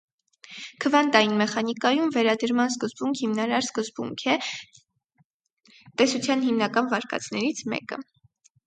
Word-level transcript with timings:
Քվանտային 0.85 1.35
մեխանիկայում 1.41 2.09
վերադրման 2.15 2.73
սկզբունք 2.77 3.21
հիմնարար 3.21 3.69
սկզբունք 3.69 4.27
է, 4.35 4.39
տեսության 6.03 6.45
հիմնական 6.49 6.95
վարկածներից 6.97 7.65
մեկը։ 7.75 8.05